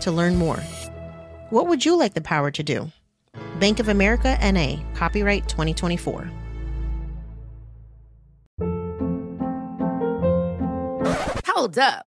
[0.00, 0.58] to learn more.
[1.50, 2.90] What would you like the power to do?
[3.58, 6.30] Bank of America NA, copyright 2024.
[11.46, 12.06] Hold up.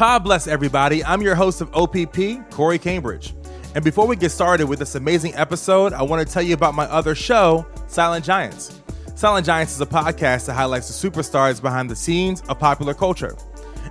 [0.00, 1.04] God bless everybody.
[1.04, 3.34] I'm your host of OPP, Corey Cambridge.
[3.74, 6.74] And before we get started with this amazing episode, I want to tell you about
[6.74, 8.80] my other show, Silent Giants.
[9.14, 13.36] Silent Giants is a podcast that highlights the superstars behind the scenes of popular culture.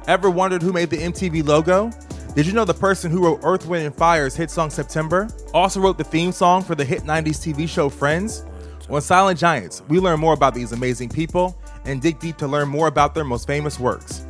[0.08, 1.92] Ever wondered who made the MTV logo?
[2.34, 5.80] Did you know the person who wrote Earth, Wind, and Fire's hit song September also
[5.80, 8.44] wrote the theme song for the hit 90s TV show Friends?
[8.90, 12.68] On Silent Giants, we learn more about these amazing people and dig deep to learn
[12.68, 14.26] more about their most famous works.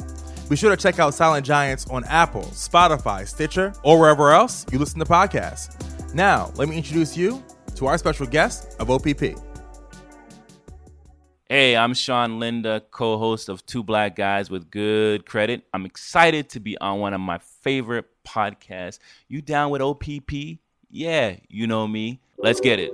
[0.49, 4.79] Be sure to check out Silent Giants on Apple, Spotify, Stitcher, or wherever else you
[4.79, 5.75] listen to podcasts.
[6.15, 7.43] Now, let me introduce you
[7.75, 9.39] to our special guest of OPP.
[11.47, 15.63] Hey, I'm Sean Linda, co host of Two Black Guys with Good Credit.
[15.71, 18.97] I'm excited to be on one of my favorite podcasts.
[19.27, 20.59] You down with OPP?
[20.89, 22.21] Yeah, you know me.
[22.39, 22.91] Let's get it.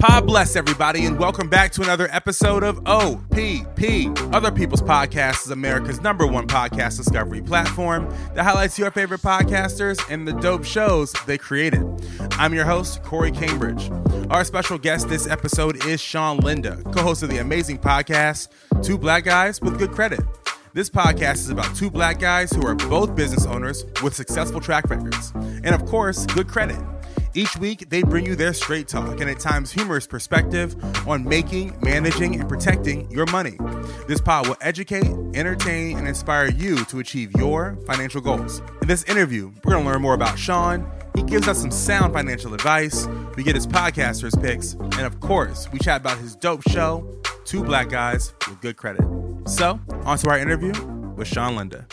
[0.00, 4.16] Pod bless everybody, and welcome back to another episode of OPP.
[4.32, 10.00] Other People's Podcast is America's number one podcast discovery platform that highlights your favorite podcasters
[10.08, 11.82] and the dope shows they created.
[12.34, 13.90] I'm your host, Corey Cambridge.
[14.30, 18.50] Our special guest this episode is Sean Linda, co host of the amazing podcast,
[18.84, 20.20] Two Black Guys with Good Credit.
[20.74, 24.90] This podcast is about two black guys who are both business owners with successful track
[24.90, 26.78] records, and of course, good credit.
[27.34, 30.74] Each week, they bring you their straight talk and at times humorous perspective
[31.06, 33.58] on making, managing, and protecting your money.
[34.06, 38.60] This pod will educate, entertain, and inspire you to achieve your financial goals.
[38.80, 40.90] In this interview, we're going to learn more about Sean.
[41.14, 43.06] He gives us some sound financial advice.
[43.36, 47.62] We get his podcasters picks, and of course, we chat about his dope show, Two
[47.62, 49.02] Black Guys with Good Credit.
[49.46, 50.72] So, on to our interview
[51.16, 51.86] with Sean Linda.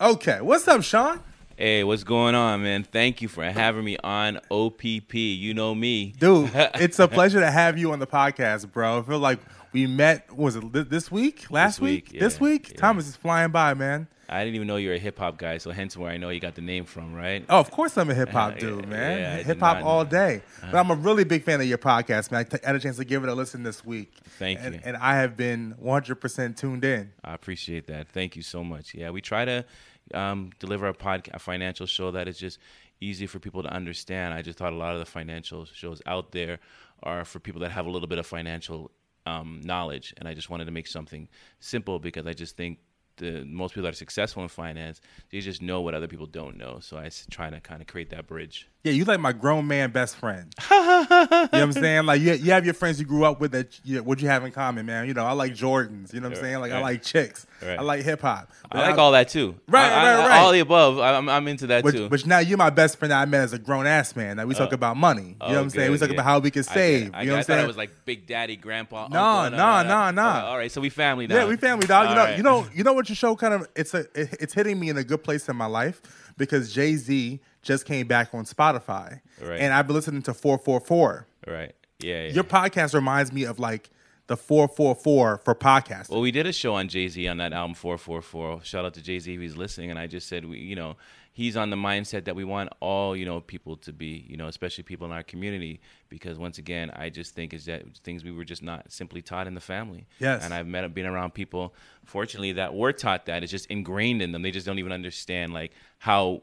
[0.00, 1.22] Okay, what's up, Sean?
[1.60, 2.84] Hey, what's going on, man?
[2.84, 5.12] Thank you for having me on OPP.
[5.12, 6.14] You know me.
[6.18, 9.00] Dude, it's a pleasure to have you on the podcast, bro.
[9.00, 9.40] I feel like
[9.70, 11.50] we met, was it this week?
[11.50, 12.70] Last This week, This yeah, week?
[12.70, 12.76] yeah.
[12.76, 14.08] Time is flying by, man.
[14.26, 16.30] I didn't even know you were a hip hop guy, so hence where I know
[16.30, 17.44] you got the name from, right?
[17.50, 19.18] Oh, of course I'm a hip hop dude, man.
[19.18, 20.40] yeah, hip hop all day.
[20.62, 21.02] But I'm a uh-huh.
[21.02, 22.40] really big fan of your podcast, man.
[22.40, 24.14] I t- had a chance to give it a listen this week.
[24.38, 24.80] Thank and, you.
[24.82, 27.12] And I have been 100% tuned in.
[27.22, 28.08] I appreciate that.
[28.08, 28.94] Thank you so much.
[28.94, 29.66] Yeah, we try to
[30.14, 32.58] um, deliver a podcast, a financial show that is just
[33.00, 34.34] easy for people to understand.
[34.34, 36.58] I just thought a lot of the financial shows out there
[37.02, 38.90] are for people that have a little bit of financial
[39.26, 41.28] um, knowledge, and I just wanted to make something
[41.60, 42.78] simple because I just think
[43.16, 46.56] the most people that are successful in finance, they just know what other people don't
[46.56, 46.78] know.
[46.80, 48.68] So I try to kind of create that bridge.
[48.82, 50.54] Yeah, you like my grown man best friend.
[50.70, 52.06] you know what I'm saying?
[52.06, 54.42] Like you, you have your friends you grew up with that you, what you have
[54.42, 55.06] in common, man.
[55.06, 56.14] You know, I like Jordans.
[56.14, 56.60] You know what I'm saying?
[56.60, 57.46] Like I like chicks.
[57.60, 57.78] Right.
[57.78, 58.50] I like hip hop.
[58.72, 59.54] I like all that too.
[59.68, 60.38] Right, I- I- right, right.
[60.38, 60.98] All the above.
[60.98, 62.08] I- I'm, I'm into that Which, too.
[62.08, 64.38] which now you're my best friend that I met as a grown ass man.
[64.38, 64.74] Now we talk oh.
[64.74, 65.22] about money.
[65.22, 65.90] You know what Oh, I'm saying?
[65.92, 66.14] We talk yeah.
[66.14, 67.10] about how we can I save.
[67.12, 67.64] I you know what I'm saying?
[67.64, 69.08] it was like Big Daddy, Grandpa.
[69.08, 69.58] No, uncle.
[69.58, 70.22] no, no, no.
[70.22, 71.34] All right, so we family now.
[71.36, 72.08] Yeah, we family dog.
[72.08, 72.36] You know, right.
[72.38, 74.88] you know, you know what your show kind of it's a it- it's hitting me
[74.88, 76.00] in a good place in my life
[76.38, 79.60] because Jay Z just came back on Spotify, Right.
[79.60, 81.26] and I've been listening to four four four.
[81.46, 81.74] Right.
[81.98, 82.24] Yeah.
[82.26, 82.32] yeah.
[82.32, 83.90] Your podcast reminds me of like
[84.26, 86.10] the four four four for podcasting.
[86.10, 88.64] Well, we did a show on Jay Z on that album 444.
[88.64, 89.90] Shout out to Jay Z if he's listening.
[89.90, 90.96] And I just said, we, you know,
[91.32, 94.46] he's on the mindset that we want all, you know, people to be, you know,
[94.46, 95.80] especially people in our community.
[96.08, 99.46] Because once again, I just think is that things we were just not simply taught
[99.48, 100.06] in the family.
[100.20, 100.44] Yes.
[100.44, 101.74] And I've met, been around people,
[102.04, 103.42] fortunately, that were taught that.
[103.42, 104.42] It's just ingrained in them.
[104.42, 106.42] They just don't even understand, like, how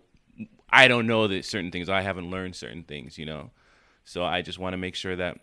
[0.69, 1.89] I don't know that certain things.
[1.89, 3.51] I haven't learned certain things, you know.
[4.03, 5.39] So I just want to make sure that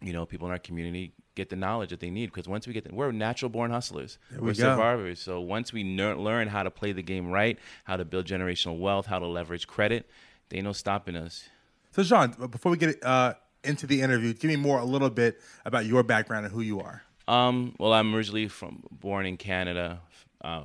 [0.00, 2.72] you know people in our community get the knowledge that they need because once we
[2.72, 4.54] get the, we're natural born hustlers we we're go.
[4.54, 8.24] survivors so once we ner- learn how to play the game right how to build
[8.24, 10.08] generational wealth how to leverage credit
[10.48, 11.48] they ain't no stopping us
[11.92, 13.34] So, Sean, before we get uh,
[13.64, 16.80] into the interview, give me more a little bit about your background and who you
[16.80, 17.02] are.
[17.28, 20.00] Um, well, I'm originally from born in Canada,
[20.42, 20.62] uh,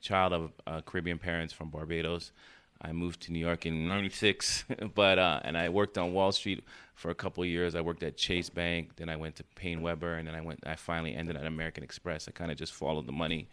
[0.00, 2.32] child of uh, Caribbean parents from Barbados.
[2.82, 4.64] I moved to New York in '96,
[4.94, 6.64] but uh, and I worked on Wall Street
[6.94, 7.74] for a couple years.
[7.74, 10.60] I worked at Chase Bank, then I went to PaineWebber, and then I went.
[10.66, 12.26] I finally ended at American Express.
[12.28, 13.48] I kind of just followed the money,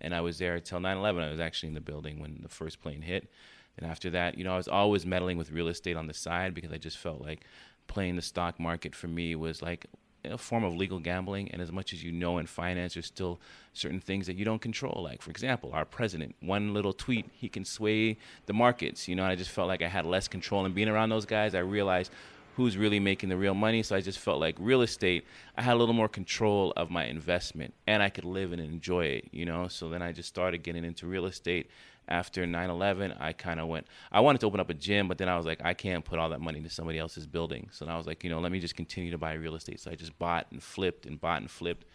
[0.00, 1.22] and I was there until 9/11.
[1.22, 3.30] I was actually in the building when the first plane hit.
[3.76, 6.54] And after that, you know, I was always meddling with real estate on the side
[6.54, 7.44] because I just felt like
[7.86, 9.86] playing the stock market for me was like
[10.24, 11.50] a form of legal gambling.
[11.50, 13.40] And as much as you know in finance, there's still
[13.72, 15.02] certain things that you don't control.
[15.02, 19.08] Like, for example, our president, one little tweet, he can sway the markets.
[19.08, 20.64] You know, I just felt like I had less control.
[20.64, 22.10] And being around those guys, I realized
[22.56, 23.82] who's really making the real money.
[23.82, 25.24] So I just felt like real estate,
[25.56, 29.06] I had a little more control of my investment and I could live and enjoy
[29.06, 29.68] it, you know?
[29.68, 31.68] So then I just started getting into real estate.
[32.08, 35.18] After 9 11, I kind of went, I wanted to open up a gym, but
[35.18, 37.68] then I was like, I can't put all that money into somebody else's building.
[37.72, 39.80] So I was like, you know, let me just continue to buy real estate.
[39.80, 41.86] So I just bought and flipped and bought and flipped.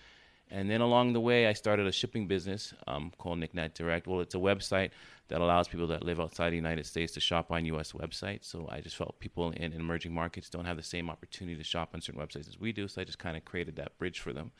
[0.51, 4.07] And then along the way, I started a shipping business um, called NickNet Direct.
[4.07, 4.89] Well, it's a website
[5.27, 7.91] that allows people that live outside the United States to shop on U.S.
[7.91, 8.45] websites.
[8.45, 11.91] So I just felt people in emerging markets don't have the same opportunity to shop
[11.93, 12.87] on certain websites as we do.
[12.87, 14.51] So I just kind of created that bridge for them.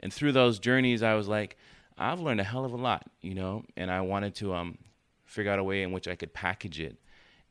[0.00, 1.56] And through those journeys, I was like,
[1.98, 4.78] I've learned a hell of a lot, you know, and I wanted to um,
[5.24, 6.96] figure out a way in which I could package it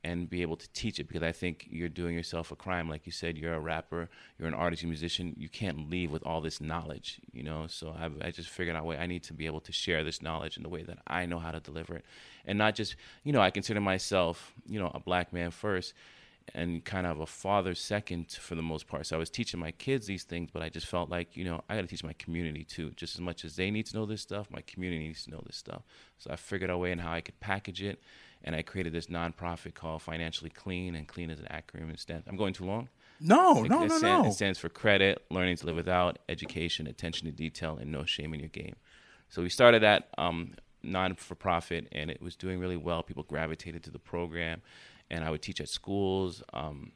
[0.04, 2.90] and be able to teach it because I think you're doing yourself a crime.
[2.90, 5.36] Like you said, you're a rapper, you're an artist, you're a musician.
[5.38, 7.68] You can't leave with all this knowledge, you know.
[7.68, 10.04] So I, I just figured out a way I need to be able to share
[10.04, 12.06] this knowledge in the way that I know how to deliver it,
[12.46, 15.94] and not just, you know, I consider myself, you know, a black man first,
[16.54, 19.06] and kind of a father second for the most part.
[19.06, 21.62] So I was teaching my kids these things, but I just felt like, you know,
[21.70, 22.92] I got to teach my community too.
[22.92, 25.42] Just as much as they need to know this stuff, my community needs to know
[25.46, 25.84] this stuff.
[26.18, 28.02] So I figured out a way and how I could package it,
[28.44, 31.92] and I created this nonprofit called Financially Clean, and clean is an acronym.
[31.92, 32.28] It stands.
[32.28, 32.90] I'm going too long.
[33.20, 34.30] No, It- no, it no, stand- no.
[34.30, 38.34] It stands for credit, learning to live without, education, attention to detail, and no shame
[38.34, 38.76] in your game.
[39.30, 43.04] So we started that um, non for profit, and it was doing really well.
[43.04, 44.62] People gravitated to the program,
[45.10, 46.44] and I would teach at schools.
[46.54, 46.92] Um,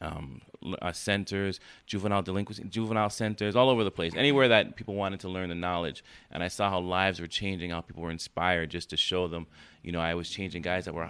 [0.00, 0.40] um,
[0.80, 4.14] uh, centers, juvenile delinquency, juvenile centers, all over the place.
[4.16, 7.70] Anywhere that people wanted to learn the knowledge, and I saw how lives were changing,
[7.70, 9.46] how people were inspired just to show them.
[9.82, 11.08] You know, I was changing guys that were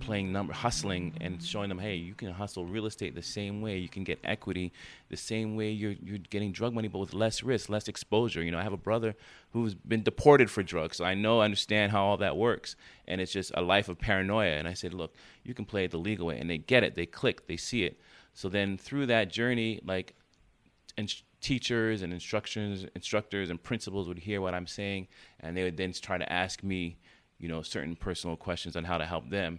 [0.00, 3.78] playing number, hustling, and showing them, hey, you can hustle real estate the same way.
[3.78, 4.72] You can get equity
[5.08, 8.42] the same way you're you're getting drug money, but with less risk, less exposure.
[8.42, 9.14] You know, I have a brother
[9.52, 12.76] who's been deported for drugs, so I know, understand how all that works,
[13.06, 14.56] and it's just a life of paranoia.
[14.58, 15.14] And I said, look,
[15.44, 17.84] you can play it the legal way, and they get it, they click, they see
[17.84, 17.98] it.
[18.38, 20.14] So then through that journey, like
[21.40, 25.08] teachers and instructions, instructors and principals would hear what I'm saying,
[25.40, 26.98] and they would then try to ask me,
[27.40, 29.58] you know, certain personal questions on how to help them.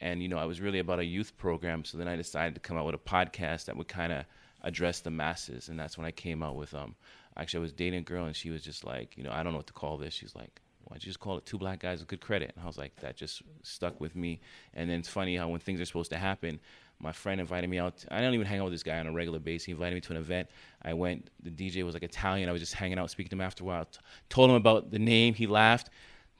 [0.00, 2.60] And you know, I was really about a youth program, so then I decided to
[2.60, 4.24] come out with a podcast that would kind of
[4.62, 6.96] address the masses, and that's when I came out with um.
[7.36, 9.52] Actually, I was dating a girl, and she was just like, you know, I don't
[9.52, 10.14] know what to call this.
[10.14, 12.52] She's like, why don't you just call it two black guys with good credit?
[12.54, 14.40] And I was like, that just stuck with me.
[14.72, 16.60] And then it's funny how when things are supposed to happen,
[16.98, 18.04] my friend invited me out.
[18.10, 19.66] I don't even hang out with this guy on a regular basis.
[19.66, 20.48] He invited me to an event.
[20.82, 21.30] I went.
[21.42, 22.48] The DJ was like Italian.
[22.48, 23.84] I was just hanging out, speaking to him after a while.
[23.84, 23.98] T-
[24.28, 25.34] told him about the name.
[25.34, 25.90] He laughed.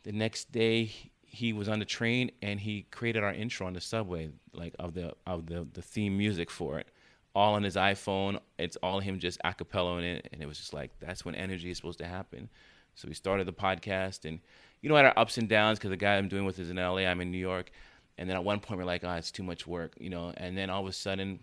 [0.05, 3.81] The next day, he was on the train and he created our intro on the
[3.81, 6.89] subway, like of the of the the theme music for it,
[7.35, 8.41] all on his iPhone.
[8.59, 11.71] It's all him just acapella in it, and it was just like that's when energy
[11.71, 12.49] is supposed to happen.
[12.95, 14.41] So we started the podcast, and
[14.81, 16.77] you know, had our ups and downs because the guy I'm doing with is in
[16.77, 16.99] LA.
[16.99, 17.71] I'm in New York.
[18.19, 20.33] And then at one point we're like, oh, it's too much work, you know.
[20.37, 21.39] And then all of a sudden,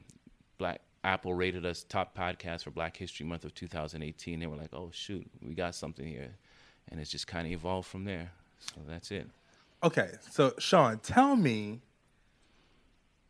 [0.57, 4.39] Black Apple rated us top podcast for Black History Month of 2018.
[4.39, 6.35] They were like, oh shoot, we got something here,
[6.89, 8.31] and it's just kind of evolved from there.
[8.59, 9.27] So that's it.
[9.83, 11.81] Okay, so Sean, tell me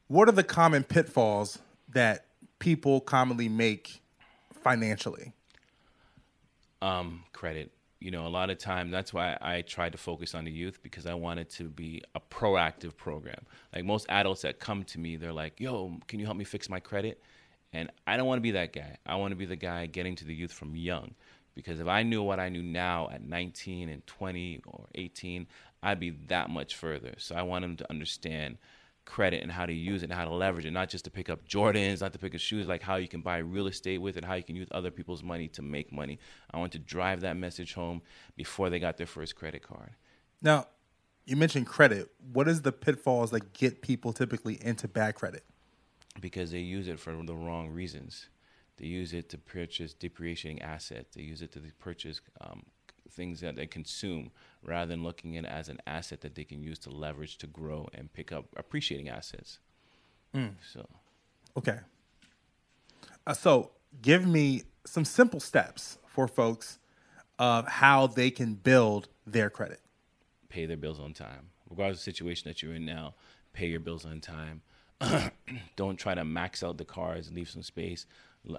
[0.08, 1.58] what are the common pitfalls
[1.90, 2.26] that
[2.60, 4.02] people commonly make
[4.62, 5.34] financially?
[6.84, 7.72] um, credit.
[8.04, 10.84] You know, a lot of time that's why I tried to focus on the youth
[10.84, 13.46] because I wanted to be a proactive program.
[13.74, 16.68] Like most adults that come to me, they're like, "Yo, can you help me fix
[16.70, 17.24] my credit?"
[17.72, 18.98] And I don't want to be that guy.
[19.06, 21.16] I want to be the guy getting to the youth from young.
[21.56, 25.48] Because if I knew what I knew now at 19 and 20 or 18,
[25.82, 27.14] I'd be that much further.
[27.20, 28.58] So I want them to understand
[29.06, 31.30] credit and how to use it and how to leverage it, not just to pick
[31.30, 34.18] up Jordans, not to pick up shoes, like how you can buy real estate with
[34.18, 36.20] it, how you can use other people's money to make money.
[36.52, 38.02] I want to drive that message home
[38.36, 39.92] before they got their first credit card.
[40.42, 40.68] Now,
[41.26, 42.10] you mentioned credit.
[42.34, 45.44] What is the pitfalls that get people typically into bad credit?
[46.20, 48.30] because they use it for the wrong reasons.
[48.78, 51.16] They use it to purchase depreciating assets.
[51.16, 52.64] They use it to purchase um,
[53.14, 54.32] things that they consume
[54.64, 57.48] rather than looking at it as an asset that they can use to leverage to
[57.48, 59.60] grow and pick up appreciating assets.
[60.74, 60.88] So,
[61.56, 61.80] Okay.
[63.28, 66.80] Uh, so, give me some simple steps for folks
[67.40, 69.80] of how they can build their credit.
[70.50, 71.50] pay their bills on time.
[71.70, 73.16] Regardless of the situation that you're in now,
[73.54, 74.62] pay your bills on time.
[75.76, 78.06] Don't try to max out the cards, leave some space.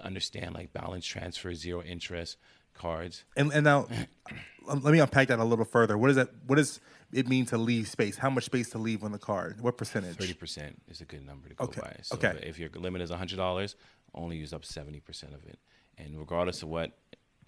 [0.01, 2.37] Understand like balance transfer, zero interest
[2.75, 3.23] cards.
[3.35, 3.87] And, and now,
[4.69, 5.97] um, let me unpack that a little further.
[5.97, 6.29] What does that?
[6.47, 6.79] What does
[7.11, 8.17] it mean to leave space?
[8.17, 9.61] How much space to leave on the card?
[9.61, 10.17] What percentage?
[10.17, 11.95] Thirty percent is a good number to go Okay, by.
[12.03, 12.39] So okay.
[12.43, 13.75] if your limit is hundred dollars,
[14.13, 15.59] only use up seventy percent of it.
[15.97, 16.91] And regardless of what,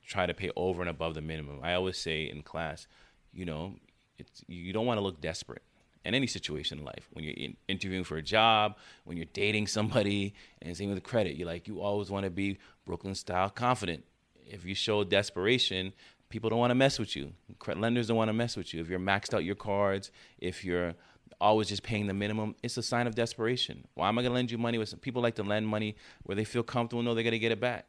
[0.06, 1.60] try to pay over and above the minimum.
[1.62, 2.88] I always say in class,
[3.34, 3.76] you know,
[4.18, 5.64] it's you don't want to look desperate
[6.06, 7.08] in any situation in life.
[7.12, 11.02] When you're in, interviewing for a job, when you're dating somebody, and same with the
[11.02, 14.06] credit, you're like you always want to be Brooklyn style confident.
[14.50, 15.94] If you show desperation,
[16.30, 17.34] people don't want to mess with you.
[17.68, 18.82] Lenders don't want to mess with you.
[18.82, 20.96] If you're maxed out your cards, if you're
[21.39, 23.86] always just paying the minimum, it's a sign of desperation.
[23.94, 24.77] Why am I going to lend you money?
[24.77, 27.39] With some, people like to lend money where they feel comfortable, know they're going to
[27.39, 27.86] get it back.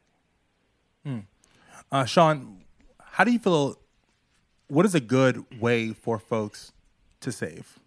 [1.91, 2.61] Uh, Sean,
[3.01, 3.79] how do you feel?
[4.67, 6.71] What is a good way for folks
[7.21, 7.79] to save?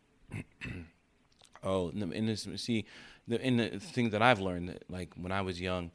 [1.62, 2.87] Oh, in this, see,
[3.29, 5.93] the, in the thing that I've learned, that, like when I was young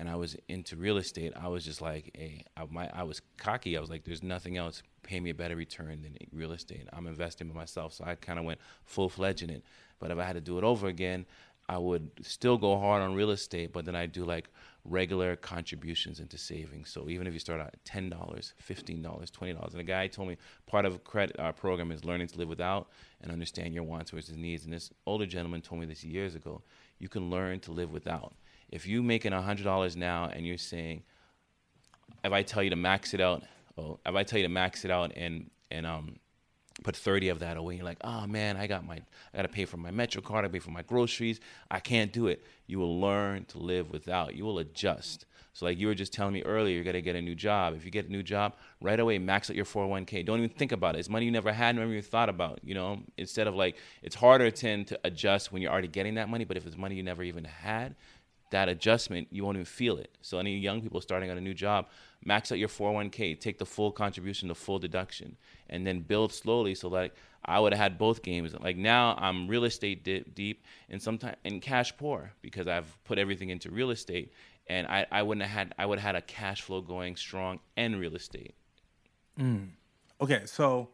[0.00, 3.20] and I was into real estate, I was just like, hey, I, my, I was
[3.36, 3.76] cocky.
[3.76, 6.88] I was like, there's nothing else pay me a better return than real estate.
[6.94, 9.62] I'm investing in myself, so I kind of went full fledged in it.
[9.98, 11.26] But if I had to do it over again,
[11.68, 14.48] I would still go hard on real estate, but then I do like
[14.86, 16.90] regular contributions into savings.
[16.90, 19.84] So even if you start out at ten dollars, fifteen dollars, twenty dollars, and a
[19.84, 22.88] guy told me part of credit our program is learning to live without
[23.20, 24.64] and understand your wants versus needs.
[24.64, 26.62] And this older gentleman told me this years ago.
[26.98, 28.34] You can learn to live without.
[28.70, 31.02] If you making hundred dollars now and you're saying,
[32.24, 33.42] if I tell you to max it out,
[33.76, 36.16] oh, if I tell you to max it out and and um
[36.82, 37.76] put 30 of that away.
[37.76, 38.94] You're like, oh man, I got my,
[39.32, 41.40] I got to pay for my Metro card, I pay for my groceries.
[41.70, 42.44] I can't do it.
[42.66, 44.34] You will learn to live without.
[44.34, 45.26] You will adjust.
[45.52, 47.74] So like you were just telling me earlier, you're gonna get a new job.
[47.74, 50.24] If you get a new job, right away max out your 401k.
[50.24, 51.00] Don't even think about it.
[51.00, 52.60] It's money you never had, never even thought about.
[52.62, 56.28] You know, instead of like, it's harder to to adjust when you're already getting that
[56.28, 56.44] money.
[56.44, 57.96] But if it's money you never even had,
[58.50, 60.16] that adjustment, you won't even feel it.
[60.22, 61.86] So any young people starting on a new job,
[62.24, 65.36] max out your 401k, take the full contribution, the full deduction,
[65.68, 66.74] and then build slowly.
[66.74, 67.14] So like
[67.44, 68.54] I would have had both games.
[68.60, 73.18] Like now I'm real estate dip, deep and sometimes and cash poor because I've put
[73.18, 74.32] everything into real estate,
[74.66, 77.60] and I, I wouldn't have had I would have had a cash flow going strong
[77.76, 78.54] and real estate.
[79.38, 79.70] Mm.
[80.20, 80.90] Okay, so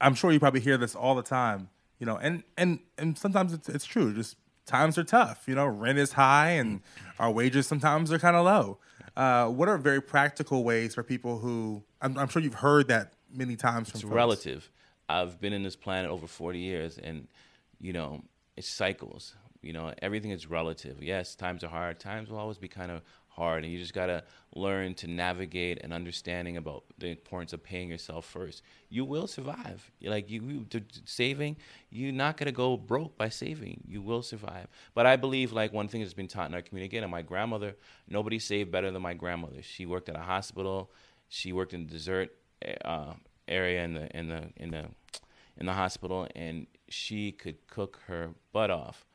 [0.00, 1.68] I'm sure you probably hear this all the time,
[1.98, 4.14] you know, and and and sometimes it's it's true.
[4.14, 4.36] Just
[4.70, 5.44] times are tough.
[5.46, 6.80] You know, rent is high and
[7.18, 8.78] our wages sometimes are kind of low.
[9.16, 13.12] Uh, what are very practical ways for people who I'm, I'm sure you've heard that
[13.32, 14.14] many times from it's folks.
[14.14, 14.70] relative.
[15.08, 17.26] I've been in this planet over 40 years, and
[17.80, 18.22] you know,
[18.56, 19.34] it's cycles.
[19.60, 21.02] You know, everything is relative.
[21.02, 21.98] Yes, times are hard.
[21.98, 25.92] Times will always be kind of hard, and you just gotta learn to navigate and
[25.92, 28.62] understanding about the importance of paying yourself first.
[28.88, 29.90] You will survive.
[30.02, 31.56] Like you, you to, saving,
[31.90, 33.82] you're not gonna go broke by saving.
[33.86, 34.66] You will survive.
[34.94, 37.22] But I believe like one thing that's been taught in our community again, and my
[37.22, 37.76] grandmother,
[38.08, 39.62] nobody saved better than my grandmother.
[39.62, 40.90] She worked at a hospital.
[41.28, 42.30] She worked in the dessert
[42.84, 43.14] uh,
[43.48, 44.84] area in the in the in the
[45.56, 49.06] in the hospital, and she could cook her butt off.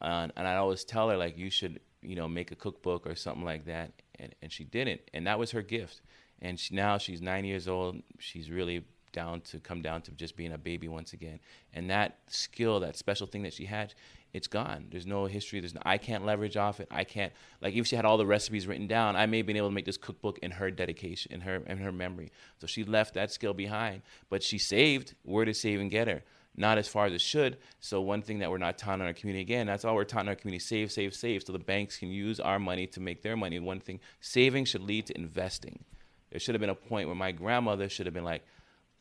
[0.00, 3.14] Uh, and I always tell her like you should you know make a cookbook or
[3.14, 6.00] something like that, and and she didn't, and that was her gift.
[6.40, 8.02] And she, now she's nine years old.
[8.18, 11.40] She's really down to come down to just being a baby once again.
[11.72, 13.94] And that skill, that special thing that she had,
[14.34, 14.88] it's gone.
[14.90, 15.60] There's no history.
[15.60, 16.88] There's no, I can't leverage off it.
[16.90, 17.32] I can't
[17.62, 19.74] like if she had all the recipes written down, I may have been able to
[19.74, 22.30] make this cookbook in her dedication, in her in her memory.
[22.60, 25.14] So she left that skill behind, but she saved.
[25.22, 26.22] Where did saving get her?
[26.56, 27.58] Not as far as it should.
[27.80, 30.22] So one thing that we're not taught in our community again, that's all we're taught
[30.22, 31.42] in our community: save, save, save.
[31.42, 33.58] So the banks can use our money to make their money.
[33.58, 35.84] One thing, saving should lead to investing.
[36.30, 38.42] There should have been a point where my grandmother should have been like,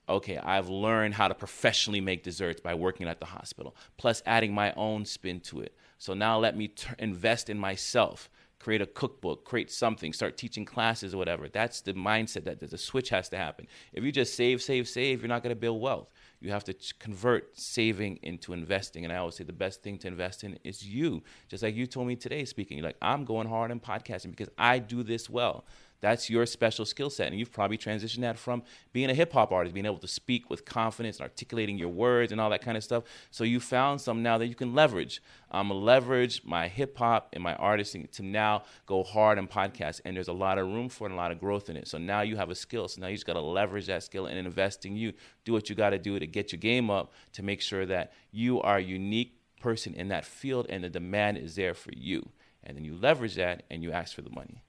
[0.08, 4.54] okay, I've learned how to professionally make desserts by working at the hospital, plus adding
[4.54, 5.76] my own spin to it.
[5.98, 8.30] So now let me t- invest in myself,
[8.66, 11.48] create a cookbook, create something, start teaching classes or whatever.
[11.48, 13.68] That's the mindset that the switch has to happen.
[13.94, 16.10] If you just save, save, save, you're not going to build wealth.
[16.42, 19.04] You have to convert saving into investing.
[19.04, 21.22] And I always say the best thing to invest in is you.
[21.48, 24.80] Just like you told me today speaking, like, I'm going hard in podcasting because I
[24.80, 25.66] do this well.
[26.02, 27.28] That's your special skill set.
[27.28, 30.50] And you've probably transitioned that from being a hip hop artist, being able to speak
[30.50, 33.04] with confidence and articulating your words and all that kind of stuff.
[33.32, 35.22] So you found some now that you can leverage.
[35.52, 40.02] I'm to leverage my hip hop and my artisting to now go hard in podcasts.
[40.06, 41.88] And there's a lot of room for it and a lot of growth in it.
[41.88, 42.88] So now you have a skill.
[42.88, 45.14] So now you just got to leverage that skill and invest in you.
[45.44, 48.14] Do what you got to do to get your game up to make sure that
[48.32, 52.30] you are a unique person in that field and the demand is there for you.
[52.64, 54.65] And then you leverage that and you ask for the money.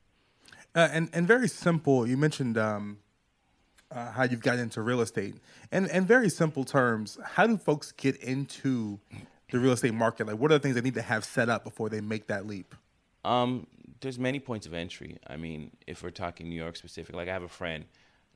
[0.76, 2.06] Uh, and and very simple.
[2.06, 2.98] You mentioned um,
[3.90, 5.34] uh, how you've gotten into real estate,
[5.72, 7.16] and and very simple terms.
[7.24, 9.00] How do folks get into
[9.50, 10.26] the real estate market?
[10.26, 12.46] Like, what are the things they need to have set up before they make that
[12.46, 12.74] leap?
[13.24, 13.66] Um,
[14.02, 15.16] there's many points of entry.
[15.26, 17.86] I mean, if we're talking New York specific, like I have a friend,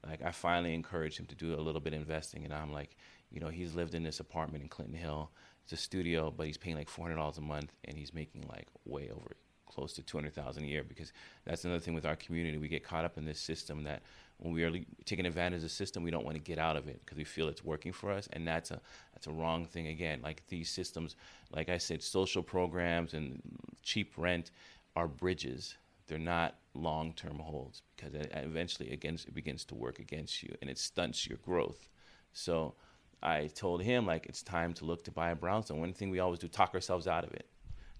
[0.06, 2.96] like I finally encouraged him to do a little bit of investing, and I'm like,
[3.30, 5.30] you know, he's lived in this apartment in Clinton Hill.
[5.64, 8.46] It's a studio, but he's paying like four hundred dollars a month, and he's making
[8.48, 9.36] like way over it
[9.70, 11.12] close to 200,000 a year because
[11.44, 12.58] that's another thing with our community.
[12.58, 14.02] We get caught up in this system that
[14.38, 14.72] when we are
[15.04, 17.24] taking advantage of the system, we don't want to get out of it because we
[17.24, 18.80] feel it's working for us, and that's a
[19.12, 19.88] that's a wrong thing.
[19.88, 21.14] Again, like these systems,
[21.54, 23.40] like I said, social programs and
[23.82, 24.50] cheap rent
[24.96, 25.76] are bridges.
[26.06, 30.78] They're not long-term holds because eventually, again, it begins to work against you and it
[30.78, 31.88] stunts your growth.
[32.32, 32.74] So.
[33.22, 35.78] I told him like it's time to look to buy a brownstone.
[35.78, 37.46] One thing we always do, talk ourselves out of it.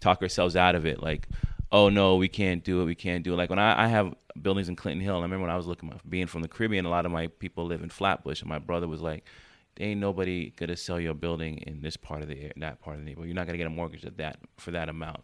[0.01, 1.03] Talk ourselves out of it.
[1.03, 1.29] Like,
[1.73, 3.37] oh no, we can't do it, we can't do it.
[3.37, 5.93] Like when I, I have buildings in Clinton Hill, I remember when I was looking,
[6.09, 8.89] being from the Caribbean, a lot of my people live in Flatbush, and my brother
[8.89, 9.25] was like,
[9.79, 13.03] ain't nobody gonna sell your building in this part of the air, that part of
[13.03, 13.29] the neighborhood.
[13.29, 15.23] You're not gonna get a mortgage at that for that amount.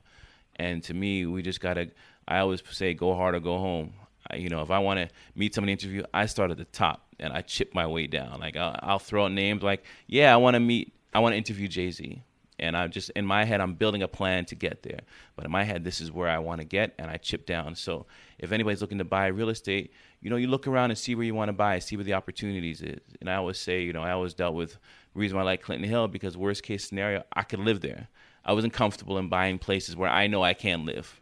[0.56, 1.90] And to me, we just gotta.
[2.26, 3.92] I always say, go hard or go home.
[4.30, 7.06] I, you know, if I want to meet someone interview, I start at the top
[7.20, 8.40] and I chip my way down.
[8.40, 11.36] Like I'll, I'll throw out names like, yeah, I want to meet, I want to
[11.36, 12.22] interview Jay Z
[12.58, 15.00] and I'm just in my head I'm building a plan to get there.
[15.34, 17.74] But in my head, this is where I want to get, and I chip down.
[17.74, 18.06] So
[18.38, 21.24] if anybody's looking to buy real estate, you know, you look around and see where
[21.24, 23.00] you want to buy, see where the opportunities is.
[23.20, 24.78] And I always say, you know, I always dealt with
[25.14, 28.08] reason why I like Clinton Hill because worst case scenario, I could live there.
[28.44, 31.20] I wasn't comfortable in buying places where I know I can't live.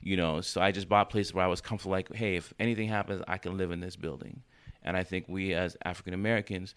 [0.00, 1.92] You know, so I just bought places where I was comfortable.
[1.92, 4.42] Like, hey, if anything happens, I can live in this building.
[4.84, 6.74] And I think we as African Americans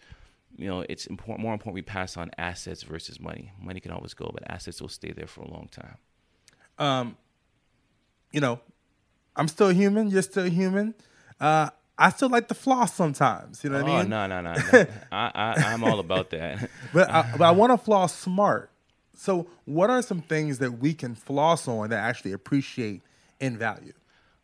[0.56, 3.52] you know, it's important, more important we pass on assets versus money.
[3.60, 5.96] Money can always go, but assets will stay there for a long time.
[6.78, 7.16] Um,
[8.32, 8.60] you know,
[9.36, 10.10] I'm still human.
[10.10, 10.94] You're still human.
[11.40, 13.62] Uh, I still like to floss sometimes.
[13.62, 14.10] You know what oh, I mean?
[14.10, 14.54] no, no, no.
[14.54, 14.86] no.
[15.12, 16.70] I, I, I'm all about that.
[16.92, 18.70] but I, but I want to floss smart.
[19.14, 23.02] So, what are some things that we can floss on that actually appreciate
[23.40, 23.92] in value?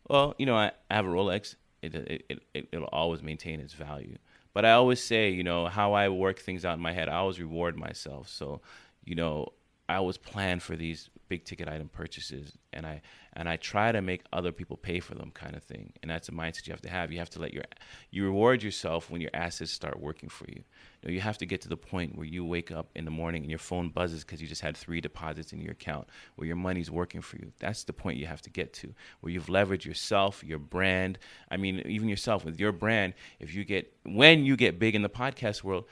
[0.09, 1.57] Well, you know, I, I have a Rolex.
[1.83, 4.19] It, it, it, it'll always maintain its value.
[4.55, 7.17] But I always say, you know, how I work things out in my head, I
[7.17, 8.29] always reward myself.
[8.29, 8.61] So,
[9.05, 9.53] you know,
[9.89, 13.01] I always plan for these big ticket item purchases and I
[13.35, 15.93] and I try to make other people pay for them kind of thing.
[16.03, 17.13] And that's a mindset you have to have.
[17.13, 17.65] You have to let your
[18.11, 20.63] you reward yourself when your assets start working for you.
[21.03, 23.11] You, know, you have to get to the point where you wake up in the
[23.11, 26.47] morning and your phone buzzes because you just had three deposits in your account where
[26.47, 27.53] your money's working for you.
[27.59, 31.19] That's the point you have to get to where you've leveraged yourself, your brand.
[31.51, 35.03] I mean, even yourself with your brand, if you get when you get big in
[35.03, 35.85] the podcast world,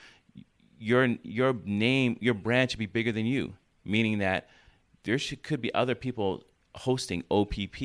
[0.79, 3.55] your your name, your brand should be bigger than you,
[3.87, 4.49] meaning that
[5.05, 6.45] there should, could be other people
[6.75, 7.81] hosting OPP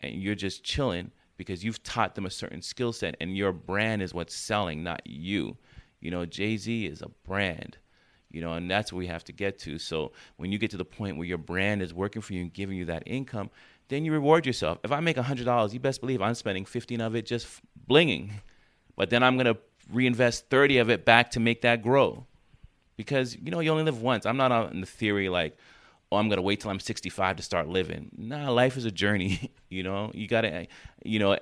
[0.00, 4.02] and you're just chilling because you've taught them a certain skill set and your brand
[4.02, 5.56] is what's selling, not you.
[6.00, 7.78] You know, Jay Z is a brand,
[8.30, 9.78] you know, and that's what we have to get to.
[9.78, 12.52] So when you get to the point where your brand is working for you and
[12.52, 13.50] giving you that income,
[13.88, 14.78] then you reward yourself.
[14.84, 17.48] If I make $100, you best believe I'm spending 15 of it just
[17.88, 18.30] blinging.
[18.96, 19.58] But then I'm going to
[19.90, 22.26] reinvest 30 of it back to make that grow.
[22.98, 24.26] Because, you know, you only live once.
[24.26, 25.56] I'm not on the theory like,
[26.10, 28.10] oh, I'm gonna wait till I'm 65 to start living.
[28.18, 29.52] Nah, life is a journey.
[29.70, 30.66] you know, you gotta,
[31.04, 31.38] you know,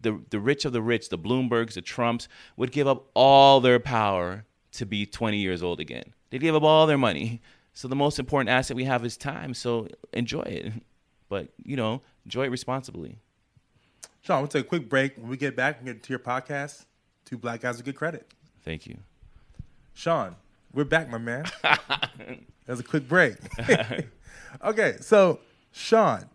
[0.00, 3.80] the the rich of the rich, the Bloombergs, the Trumps, would give up all their
[3.80, 6.14] power to be 20 years old again.
[6.30, 7.40] They'd give up all their money.
[7.72, 9.52] So the most important asset we have is time.
[9.52, 10.72] So enjoy it,
[11.28, 13.18] but you know, enjoy it responsibly.
[14.22, 15.16] Sean, we'll take a quick break.
[15.16, 16.84] When we get back, we get to your podcast.
[17.24, 18.30] Two black guys with good credit.
[18.62, 18.98] Thank you,
[19.92, 20.36] Sean.
[20.74, 21.44] We're back, my man.
[21.62, 23.36] that was a quick break.
[24.64, 25.38] okay, so
[25.70, 26.28] Sean,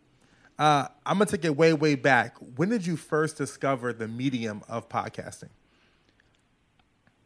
[0.58, 2.38] uh, I'm gonna take it way, way back.
[2.56, 5.50] When did you first discover the medium of podcasting?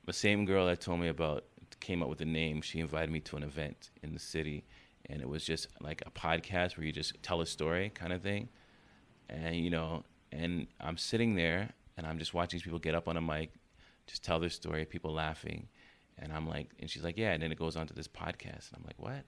[0.08, 1.44] The same girl that told me about
[1.80, 2.62] came up with the name.
[2.62, 4.64] She invited me to an event in the city,
[5.06, 8.24] and it was just like a podcast where you just tell a story kind of
[8.24, 8.50] thing.
[9.30, 13.08] And you know, and I'm sitting there and I'm just watching these people get up
[13.08, 13.52] on a mic,
[14.08, 15.68] just tell their story, people laughing
[16.18, 17.32] and I'm like, and she's like, yeah.
[17.32, 18.72] And then it goes on to this podcast.
[18.72, 19.24] And I'm like, what?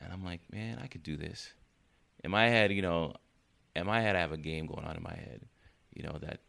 [0.00, 1.52] And I'm like, man, I could do this.
[2.22, 3.14] In my head, you know,
[3.76, 5.42] in my head, I have a game going on in my head,
[5.92, 6.40] you know, that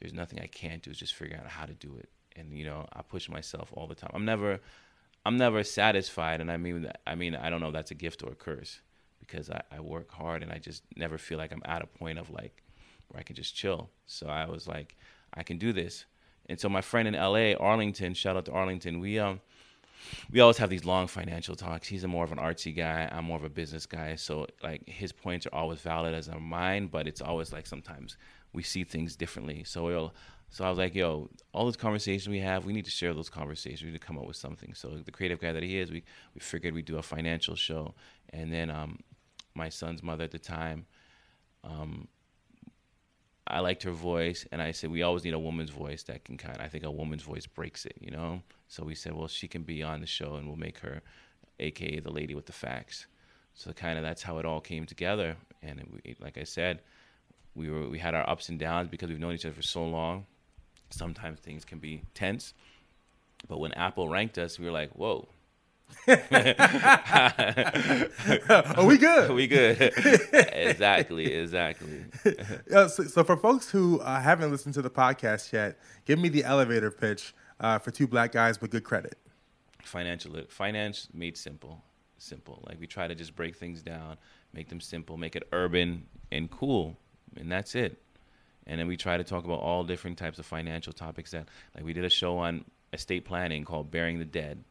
[0.00, 0.90] there's nothing I can't do.
[0.90, 2.08] It's just figuring out how to do it.
[2.36, 4.10] And, you know, I push myself all the time.
[4.14, 4.60] I'm never,
[5.26, 6.40] I'm never satisfied.
[6.40, 8.80] And I mean, I mean, I don't know if that's a gift or a curse
[9.18, 12.18] because I, I work hard and I just never feel like I'm at a point
[12.18, 12.62] of like
[13.08, 13.90] where I can just chill.
[14.06, 14.96] So I was like,
[15.34, 16.04] I can do this.
[16.50, 19.40] And so my friend in LA, Arlington, shout out to Arlington, we um
[20.30, 21.86] we always have these long financial talks.
[21.86, 23.08] He's a more of an artsy guy.
[23.12, 24.16] I'm more of a business guy.
[24.16, 28.16] So like his points are always valid as are mine, but it's always like sometimes
[28.52, 29.62] we see things differently.
[29.64, 30.12] So we'll
[30.52, 33.28] so I was like, yo, all those conversations we have, we need to share those
[33.28, 33.82] conversations.
[33.82, 34.74] We need to come up with something.
[34.74, 36.02] So the creative guy that he is, we,
[36.34, 37.94] we figured we'd do a financial show.
[38.30, 38.98] And then um,
[39.54, 40.86] my son's mother at the time,
[41.62, 42.08] um,
[43.50, 46.36] I liked her voice, and I said we always need a woman's voice that can
[46.36, 46.56] kind.
[46.56, 48.42] of, I think a woman's voice breaks it, you know.
[48.68, 51.02] So we said, well, she can be on the show, and we'll make her,
[51.58, 53.06] aka the lady with the facts.
[53.54, 55.36] So kind of that's how it all came together.
[55.62, 55.82] And
[56.20, 56.80] like I said,
[57.54, 59.84] we were we had our ups and downs because we've known each other for so
[59.84, 60.26] long.
[60.90, 62.54] Sometimes things can be tense,
[63.48, 65.28] but when Apple ranked us, we were like, whoa.
[66.08, 66.16] Are
[68.84, 69.30] we good?
[69.30, 69.80] Are we good.
[70.52, 72.04] exactly, exactly.
[72.70, 76.44] So, so, for folks who uh, haven't listened to the podcast yet, give me the
[76.44, 79.16] elevator pitch uh, for two black guys with good credit.
[79.82, 81.82] Financial finance made simple,
[82.18, 82.62] simple.
[82.66, 84.16] Like we try to just break things down,
[84.52, 86.96] make them simple, make it urban and cool,
[87.36, 88.00] and that's it.
[88.66, 91.84] And then we try to talk about all different types of financial topics that, like
[91.84, 94.62] we did a show on estate planning called "Burying the Dead."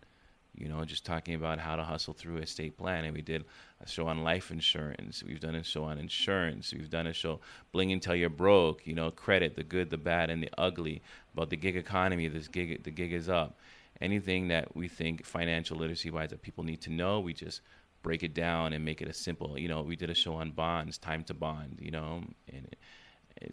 [0.59, 3.13] You know, just talking about how to hustle through estate planning.
[3.13, 3.45] We did
[3.81, 5.23] a show on life insurance.
[5.23, 6.73] We've done a show on insurance.
[6.73, 7.39] We've done a show
[7.71, 8.85] bling until you're broke.
[8.85, 11.01] You know, credit, the good, the bad, and the ugly.
[11.33, 12.27] About the gig economy.
[12.27, 13.57] This gig, the gig is up.
[14.01, 17.61] Anything that we think financial literacy wise that people need to know, we just
[18.03, 19.57] break it down and make it a simple.
[19.57, 21.79] You know, we did a show on bonds, time to bond.
[21.81, 22.75] You know, and.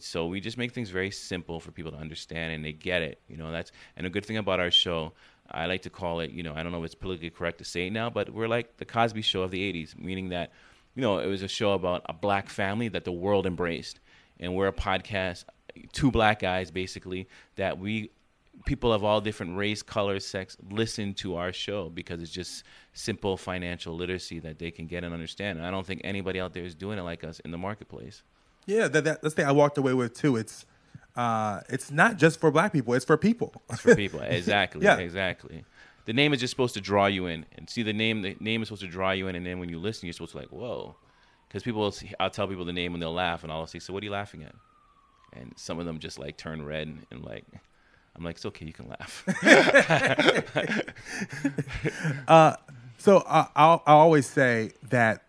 [0.00, 3.20] So we just make things very simple for people to understand and they get it
[3.28, 5.12] you know that's and a good thing about our show
[5.50, 7.64] I like to call it, you know, I don't know if it's politically correct to
[7.64, 10.52] say it now, but we're like the Cosby Show of the 80s, meaning that,
[10.94, 14.00] you know, it was a show about a black family that the world embraced.
[14.40, 15.44] And we're a podcast,
[15.92, 18.10] two black guys basically, that we
[18.64, 23.36] people of all different race, color, sex listen to our show because it's just simple
[23.36, 25.58] financial literacy that they can get and understand.
[25.58, 28.22] And I don't think anybody out there is doing it like us in the marketplace.
[28.66, 30.36] Yeah, that, that, that's the thing I walked away with too.
[30.36, 30.66] It's
[31.14, 33.52] uh, it's not just for black people; it's for people.
[33.70, 34.96] It's for people, exactly, Yeah.
[34.98, 35.64] exactly.
[36.04, 38.22] The name is just supposed to draw you in, and see the name.
[38.22, 40.32] The name is supposed to draw you in, and then when you listen, you're supposed
[40.32, 40.94] to like, whoa,
[41.48, 41.80] because people.
[41.80, 44.02] Will see, I'll tell people the name and they'll laugh, and I'll say, so what
[44.02, 44.54] are you laughing at?
[45.32, 47.44] And some of them just like turn red and, and like,
[48.14, 49.24] I'm like, it's okay, you can laugh.
[52.98, 55.22] So uh, I'll, I always say that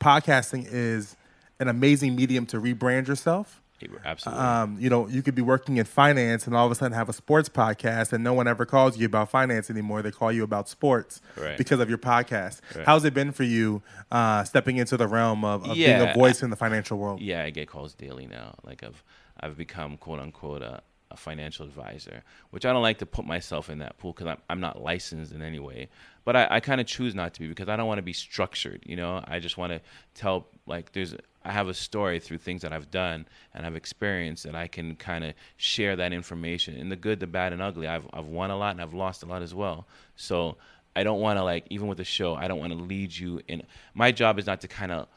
[0.00, 1.16] podcasting is
[1.60, 3.62] an amazing medium to rebrand yourself.
[4.04, 4.44] Absolutely.
[4.44, 7.08] Um, you know, you could be working in finance and all of a sudden have
[7.08, 10.02] a sports podcast, and no one ever calls you about finance anymore.
[10.02, 11.56] They call you about sports Right.
[11.56, 12.60] because of your podcast.
[12.74, 12.84] Right.
[12.84, 16.42] How's it been for you uh, stepping into the realm of, of being a voice
[16.42, 17.20] in the financial world?
[17.20, 18.56] Yeah, I get calls daily now.
[18.64, 19.04] Like I've
[19.38, 23.70] I've become quote unquote a, a financial advisor, which I don't like to put myself
[23.70, 25.88] in that pool because I'm I'm not licensed in any way.
[26.24, 28.12] But I, I kind of choose not to be because I don't want to be
[28.12, 28.82] structured.
[28.84, 29.80] You know, I just want to
[30.14, 34.44] tell like there's I have a story through things that I've done and I've experienced
[34.44, 37.86] that I can kind of share that information in the good, the bad, and ugly.
[37.86, 39.86] I've I've won a lot and I've lost a lot as well.
[40.16, 40.56] So
[40.96, 43.40] I don't want to like even with the show, I don't want to lead you
[43.48, 43.62] in.
[43.94, 45.08] My job is not to kind of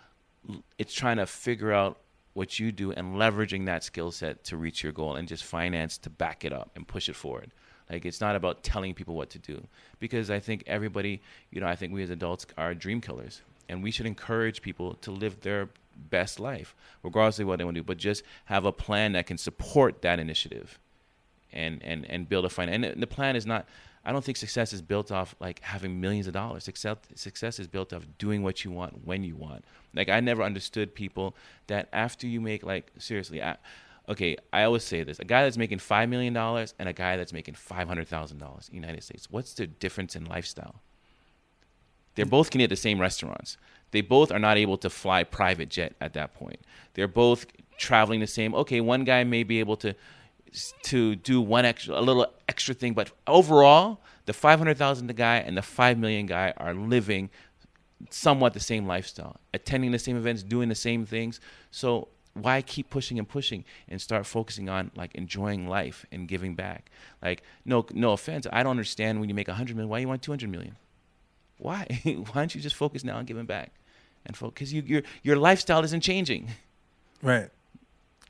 [0.77, 1.99] it's trying to figure out
[2.33, 5.97] what you do and leveraging that skill set to reach your goal and just finance
[5.97, 7.51] to back it up and push it forward.
[7.89, 9.67] Like it's not about telling people what to do
[9.99, 13.83] because I think everybody, you know, I think we as adults are dream killers and
[13.83, 17.81] we should encourage people to live their best life regardless of what they want to
[17.81, 20.79] do, but just have a plan that can support that initiative
[21.53, 22.69] and and and build a fund.
[22.69, 23.67] And the plan is not.
[24.03, 26.63] I don't think success is built off like having millions of dollars.
[26.63, 29.63] Success success is built off doing what you want when you want.
[29.93, 31.35] Like I never understood people
[31.67, 33.43] that after you make like seriously.
[33.43, 33.57] I,
[34.09, 37.17] okay, I always say this: a guy that's making five million dollars and a guy
[37.17, 39.27] that's making five hundred thousand dollars in the United States.
[39.29, 40.81] What's the difference in lifestyle?
[42.15, 43.57] They're both can eat at the same restaurants.
[43.91, 46.59] They both are not able to fly private jet at that point.
[46.93, 47.45] They're both
[47.77, 48.53] traveling the same.
[48.55, 49.95] Okay, one guy may be able to
[50.83, 55.37] to do one extra, a little extra thing, but overall, the five hundred thousand guy
[55.37, 57.29] and the five million guy are living
[58.09, 61.39] somewhat the same lifestyle, attending the same events, doing the same things.
[61.69, 66.55] So why keep pushing and pushing and start focusing on like enjoying life and giving
[66.55, 66.91] back?
[67.21, 70.07] Like no no offense, I don't understand when you make a hundred million, why you
[70.07, 70.75] want two hundred million?
[71.57, 71.85] Why?
[72.03, 73.71] why don't you just focus now on giving back?
[74.25, 76.49] And because you your your lifestyle isn't changing.
[77.23, 77.49] Right.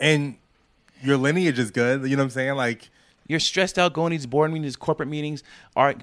[0.02, 0.36] And
[1.02, 2.04] your lineage is good.
[2.04, 2.56] You know what I'm saying?
[2.56, 2.90] Like,
[3.26, 5.44] You're stressed out going to these board meetings, corporate meetings.
[5.78, 5.96] Are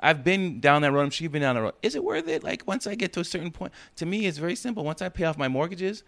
[0.00, 1.04] I've been down that road.
[1.04, 1.72] I'm sure you've been down that road.
[1.82, 2.44] Is it worth it?
[2.44, 4.84] Like once I get to a certain point, to me, it's very simple.
[4.84, 6.02] Once I pay off my mortgages,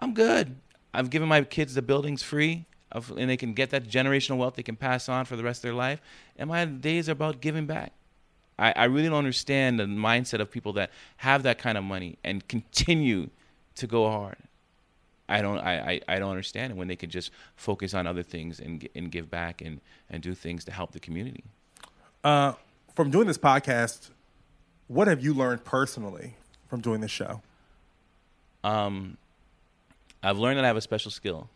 [0.00, 0.54] I'm good.
[0.94, 4.54] I've given my kids the buildings free, of, and they can get that generational wealth
[4.54, 6.00] they can pass on for the rest of their life.
[6.36, 7.92] And my days are about giving back.
[8.58, 12.18] I, I really don't understand the mindset of people that have that kind of money
[12.24, 13.30] and continue
[13.76, 14.36] to go hard.
[15.28, 18.22] I don't I, I, I don't understand it when they could just focus on other
[18.22, 21.44] things and and give back and, and do things to help the community.
[22.24, 22.52] uh,
[22.94, 24.10] from doing this podcast,
[24.88, 26.34] what have you learned personally
[26.68, 27.42] from doing this show?
[28.64, 29.16] Um,
[30.22, 31.48] I've learned that I have a special skill,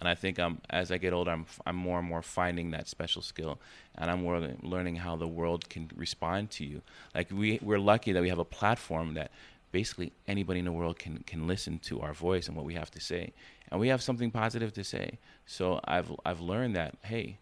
[0.00, 2.88] and I think I'm as I get older, I'm I'm more and more finding that
[2.88, 3.60] special skill,
[3.96, 6.80] and I'm more learning how the world can respond to you.
[7.14, 9.30] Like we we're lucky that we have a platform that
[9.72, 12.90] basically anybody in the world can can listen to our voice and what we have
[12.92, 13.32] to say,
[13.70, 15.18] and we have something positive to say.
[15.46, 17.38] So I've I've learned that hey.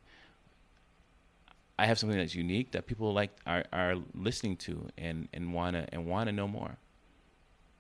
[1.81, 5.87] I have something that's unique that people like are, are listening to and, and wanna
[5.93, 6.77] and wanna know more.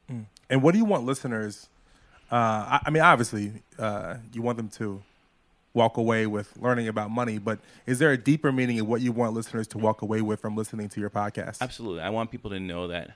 [0.09, 0.27] Mm.
[0.49, 1.69] And what do you want listeners?
[2.31, 5.03] Uh, I, I mean, obviously, uh, you want them to
[5.75, 9.13] walk away with learning about money, but is there a deeper meaning of what you
[9.13, 11.61] want listeners to walk away with from listening to your podcast?
[11.61, 12.01] Absolutely.
[12.03, 13.13] I want people to know that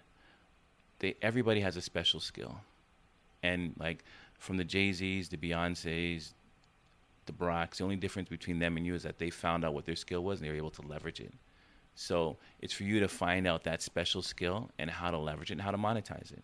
[1.01, 2.61] they everybody has a special skill.
[3.43, 4.05] And like
[4.39, 6.35] from the Jay-Z's, the Beyoncé's,
[7.27, 9.85] the Brocks, the only difference between them and you is that they found out what
[9.85, 11.33] their skill was and they were able to leverage it.
[11.95, 15.55] So it's for you to find out that special skill and how to leverage it
[15.55, 16.43] and how to monetize it.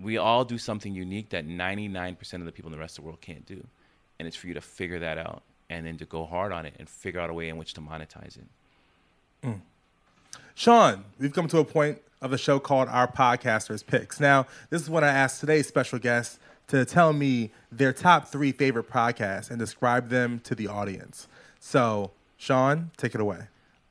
[0.00, 3.06] We all do something unique that 99% of the people in the rest of the
[3.08, 3.66] world can't do.
[4.18, 6.74] And it's for you to figure that out and then to go hard on it
[6.78, 8.46] and figure out a way in which to monetize it.
[10.54, 14.20] Sean, we've come to a point of the show called Our Podcasters Picks.
[14.20, 18.52] Now, this is when I asked today's special guest to tell me their top three
[18.52, 21.26] favorite podcasts and describe them to the audience.
[21.58, 23.40] So, Sean, take it away.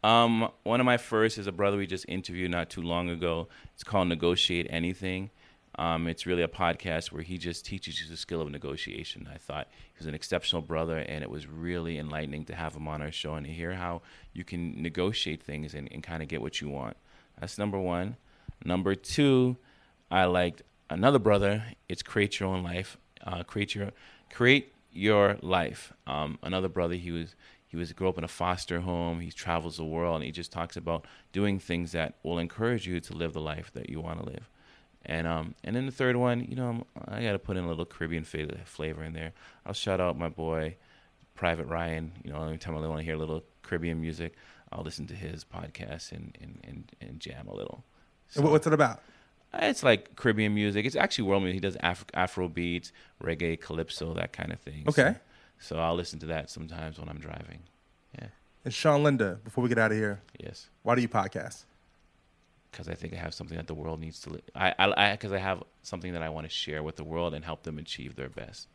[0.04, 3.48] Um, one of my first is a brother we just interviewed not too long ago.
[3.76, 5.30] It's called Negotiate Anything.
[5.76, 9.30] Um, it's really a podcast where he just teaches you the skill of negotiation.
[9.34, 12.88] I thought he was an exceptional brother, and it was really enlightening to have him
[12.88, 14.02] on our show and to hear how
[14.34, 16.98] you can negotiate things and, and kind of get what you want.
[17.40, 18.18] That's number one.
[18.66, 19.58] Number two,
[20.12, 21.64] I liked another brother.
[21.88, 22.98] It's create your own life.
[23.26, 23.92] Uh, create your
[24.30, 25.94] create your life.
[26.06, 26.96] Um, another brother.
[26.96, 27.36] He was
[27.68, 29.22] he was grew up in a foster home.
[29.22, 33.00] He travels the world, and he just talks about doing things that will encourage you
[33.00, 34.50] to live the life that you want to live.
[35.06, 37.68] And um and then the third one, you know, I got to put in a
[37.68, 39.34] little Caribbean flavor in there.
[39.66, 40.76] I'll shout out my boy,
[41.36, 42.12] Private Ryan.
[42.24, 44.36] You know, anytime I want to hear a little Caribbean music,
[44.72, 47.84] I'll listen to his podcast and and and, and jam a little.
[48.30, 49.02] So, what's it about?
[49.54, 50.86] It's like Caribbean music.
[50.86, 51.56] It's actually world music.
[51.56, 54.86] He does Afro, Afro beats, reggae, calypso, that kind of thing.
[54.88, 55.16] Okay.
[55.60, 57.60] So, so I'll listen to that sometimes when I'm driving.
[58.18, 58.28] Yeah.
[58.64, 60.70] And Sean Linda, before we get out of here, yes.
[60.84, 61.66] Why do you podcast?
[62.72, 64.32] Because I think I have something that the world needs to.
[64.32, 67.04] Li- I I because I, I, have something that I want to share with the
[67.04, 68.68] world and help them achieve their best.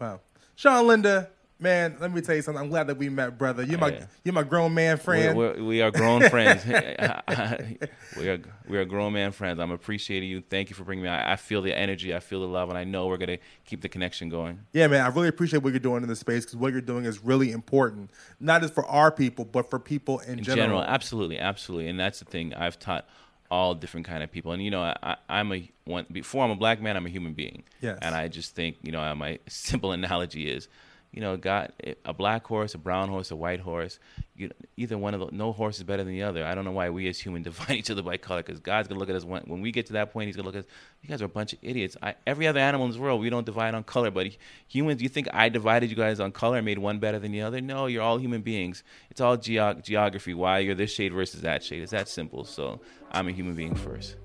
[0.00, 0.20] Wow,
[0.54, 2.62] Sean Linda, man, let me tell you something.
[2.62, 3.62] I'm glad that we met, brother.
[3.62, 4.06] You're my yeah.
[4.24, 5.36] you're my grown man friend.
[5.36, 6.64] We're, we're, we are grown friends.
[8.16, 9.58] we are we are grown man friends.
[9.60, 10.42] I'm appreciating you.
[10.42, 11.08] Thank you for bringing me.
[11.08, 12.14] I, I, feel the energy.
[12.14, 14.60] I feel the love, and I know we're gonna keep the connection going.
[14.72, 15.04] Yeah, man.
[15.04, 17.52] I really appreciate what you're doing in this space because what you're doing is really
[17.52, 20.66] important, not just for our people, but for people in, in general.
[20.66, 20.82] general.
[20.82, 22.54] Absolutely, absolutely, and that's the thing.
[22.54, 23.06] I've taught
[23.50, 24.52] all different kind of people.
[24.52, 27.34] And you know, I, am a one before I'm a black man, I'm a human
[27.34, 27.62] being.
[27.80, 27.98] Yes.
[28.02, 30.68] And I just think, you know, my simple analogy is,
[31.14, 31.72] you know, got
[32.04, 34.00] a black horse, a brown horse, a white horse.
[34.34, 36.44] You, either one of the no horse is better than the other.
[36.44, 38.42] I don't know why we as humans divide each other by color.
[38.42, 40.26] Because God's gonna look at us when, when we get to that point.
[40.26, 40.70] He's gonna look at us.
[41.02, 41.96] You guys are a bunch of idiots.
[42.02, 44.10] I, every other animal in this world, we don't divide on color.
[44.10, 44.26] But
[44.66, 47.42] humans, you think I divided you guys on color and made one better than the
[47.42, 47.60] other?
[47.60, 48.82] No, you're all human beings.
[49.08, 50.34] It's all geog- geography.
[50.34, 51.84] Why you're this shade versus that shade.
[51.84, 52.42] It's that simple.
[52.42, 52.80] So
[53.12, 54.16] I'm a human being first.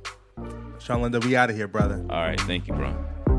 [0.80, 2.04] Sean Linda, we out of here, brother.
[2.10, 3.39] All right, thank you, bro.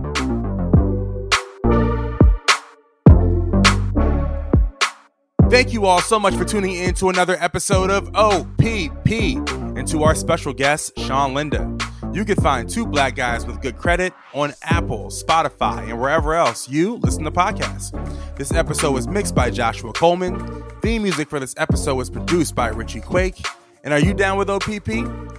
[5.51, 10.05] Thank you all so much for tuning in to another episode of OPP and to
[10.05, 11.77] our special guest, Sean Linda.
[12.13, 16.69] You can find two black guys with good credit on Apple, Spotify, and wherever else
[16.69, 17.91] you listen to podcasts.
[18.37, 20.63] This episode was mixed by Joshua Coleman.
[20.83, 23.45] Theme music for this episode was produced by Richie Quake.
[23.83, 24.89] And are you down with OPP?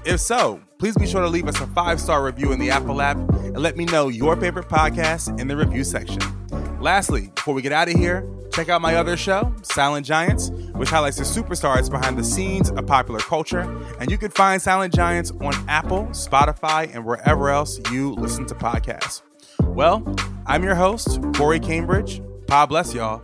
[0.06, 3.02] If so, please be sure to leave us a five star review in the Apple
[3.02, 6.40] app and let me know your favorite podcast in the review section.
[6.81, 10.89] Lastly, before we get out of here, check out my other show, Silent Giants, which
[10.89, 13.61] highlights the superstars behind the scenes of popular culture.
[13.99, 18.55] And you can find Silent Giants on Apple, Spotify, and wherever else you listen to
[18.55, 19.21] podcasts.
[19.61, 20.03] Well,
[20.47, 22.19] I'm your host, Corey Cambridge.
[22.47, 23.21] God bless y'all.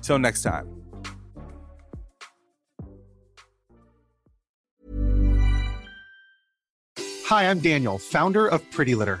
[0.00, 0.68] Till next time.
[7.26, 9.20] Hi, I'm Daniel, founder of Pretty Litter.